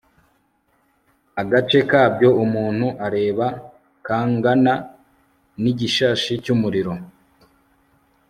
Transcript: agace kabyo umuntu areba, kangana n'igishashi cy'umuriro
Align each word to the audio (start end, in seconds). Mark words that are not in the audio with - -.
agace 1.41 1.79
kabyo 1.91 2.29
umuntu 2.43 2.87
areba, 3.07 3.45
kangana 4.05 4.73
n'igishashi 5.61 6.33
cy'umuriro 6.43 6.93